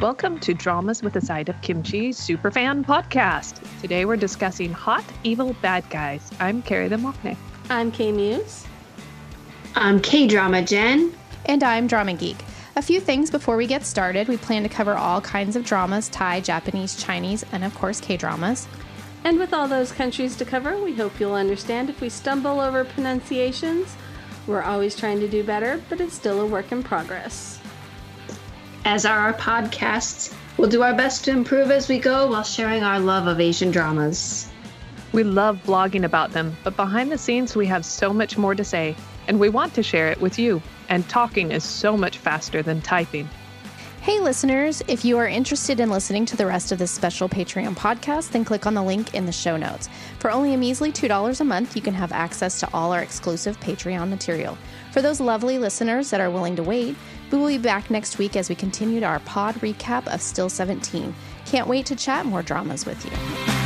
Welcome 0.00 0.38
to 0.40 0.54
Dramas 0.54 1.02
with 1.02 1.16
a 1.16 1.20
Side 1.20 1.48
of 1.48 1.60
Kimchi 1.60 2.10
Superfan 2.10 2.84
Podcast. 2.84 3.60
Today 3.80 4.04
we're 4.04 4.16
discussing 4.16 4.72
hot, 4.72 5.02
evil 5.24 5.56
bad 5.60 5.90
guys. 5.90 6.30
I'm 6.38 6.62
Carrie 6.62 6.86
the 6.86 6.94
Mockney. 6.94 7.36
I'm 7.68 7.90
K 7.90 8.12
Muse. 8.12 8.64
I'm 9.74 10.00
K 10.00 10.28
Drama 10.28 10.62
Jen. 10.62 11.12
And 11.46 11.64
I'm 11.64 11.88
Drama 11.88 12.14
Geek. 12.14 12.36
A 12.76 12.82
few 12.82 13.00
things 13.00 13.28
before 13.28 13.56
we 13.56 13.66
get 13.66 13.84
started. 13.84 14.28
We 14.28 14.36
plan 14.36 14.62
to 14.62 14.68
cover 14.68 14.94
all 14.94 15.20
kinds 15.20 15.56
of 15.56 15.64
dramas 15.64 16.08
Thai, 16.10 16.42
Japanese, 16.42 16.94
Chinese, 16.94 17.44
and 17.50 17.64
of 17.64 17.74
course 17.74 18.00
K 18.00 18.16
dramas. 18.16 18.68
And 19.24 19.36
with 19.36 19.52
all 19.52 19.66
those 19.66 19.90
countries 19.90 20.36
to 20.36 20.44
cover, 20.44 20.80
we 20.80 20.94
hope 20.94 21.18
you'll 21.18 21.34
understand 21.34 21.90
if 21.90 22.00
we 22.00 22.08
stumble 22.08 22.60
over 22.60 22.84
pronunciations. 22.84 23.96
We're 24.46 24.62
always 24.62 24.94
trying 24.94 25.18
to 25.18 25.28
do 25.28 25.42
better, 25.42 25.82
but 25.88 26.00
it's 26.00 26.14
still 26.14 26.40
a 26.40 26.46
work 26.46 26.70
in 26.70 26.84
progress. 26.84 27.58
As 28.90 29.04
are 29.04 29.18
our 29.18 29.34
podcasts, 29.34 30.32
we'll 30.56 30.70
do 30.70 30.80
our 30.82 30.94
best 30.94 31.22
to 31.26 31.30
improve 31.30 31.70
as 31.70 31.90
we 31.90 31.98
go 31.98 32.26
while 32.28 32.42
sharing 32.42 32.82
our 32.82 32.98
love 32.98 33.26
of 33.26 33.38
Asian 33.38 33.70
dramas. 33.70 34.48
We 35.12 35.24
love 35.24 35.62
blogging 35.64 36.04
about 36.04 36.32
them, 36.32 36.56
but 36.64 36.74
behind 36.74 37.12
the 37.12 37.18
scenes, 37.18 37.54
we 37.54 37.66
have 37.66 37.84
so 37.84 38.14
much 38.14 38.38
more 38.38 38.54
to 38.54 38.64
say, 38.64 38.96
and 39.26 39.38
we 39.38 39.50
want 39.50 39.74
to 39.74 39.82
share 39.82 40.10
it 40.10 40.22
with 40.22 40.38
you. 40.38 40.62
And 40.88 41.06
talking 41.06 41.52
is 41.52 41.64
so 41.64 41.98
much 41.98 42.16
faster 42.16 42.62
than 42.62 42.80
typing. 42.80 43.28
Hey, 44.00 44.20
listeners, 44.20 44.82
if 44.88 45.04
you 45.04 45.18
are 45.18 45.28
interested 45.28 45.80
in 45.80 45.90
listening 45.90 46.24
to 46.24 46.36
the 46.36 46.46
rest 46.46 46.72
of 46.72 46.78
this 46.78 46.90
special 46.90 47.28
Patreon 47.28 47.76
podcast, 47.76 48.30
then 48.30 48.42
click 48.42 48.66
on 48.66 48.72
the 48.72 48.82
link 48.82 49.12
in 49.12 49.26
the 49.26 49.32
show 49.32 49.58
notes. 49.58 49.90
For 50.18 50.30
only 50.30 50.54
a 50.54 50.56
measly 50.56 50.90
$2 50.92 51.40
a 51.40 51.44
month, 51.44 51.76
you 51.76 51.82
can 51.82 51.92
have 51.92 52.12
access 52.12 52.58
to 52.60 52.68
all 52.72 52.94
our 52.94 53.02
exclusive 53.02 53.60
Patreon 53.60 54.08
material. 54.08 54.56
For 54.92 55.02
those 55.02 55.20
lovely 55.20 55.58
listeners 55.58 56.08
that 56.08 56.22
are 56.22 56.30
willing 56.30 56.56
to 56.56 56.62
wait, 56.62 56.96
we 57.30 57.38
will 57.38 57.48
be 57.48 57.58
back 57.58 57.90
next 57.90 58.18
week 58.18 58.36
as 58.36 58.48
we 58.48 58.54
continue 58.54 59.02
our 59.04 59.20
pod 59.20 59.54
recap 59.56 60.06
of 60.12 60.22
Still 60.22 60.48
17. 60.48 61.14
Can't 61.46 61.68
wait 61.68 61.86
to 61.86 61.96
chat 61.96 62.26
more 62.26 62.42
dramas 62.42 62.86
with 62.86 63.04
you. 63.04 63.57